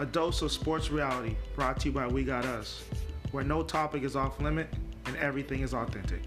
a 0.00 0.06
dose 0.06 0.40
of 0.40 0.50
sports 0.50 0.90
reality 0.90 1.36
brought 1.54 1.78
to 1.78 1.88
you 1.88 1.92
by 1.92 2.06
We 2.06 2.24
Got 2.24 2.46
Us, 2.46 2.84
where 3.32 3.44
no 3.44 3.62
topic 3.62 4.02
is 4.02 4.16
off 4.16 4.40
limit 4.40 4.66
and 5.04 5.14
everything 5.18 5.60
is 5.60 5.74
authentic. 5.74 6.22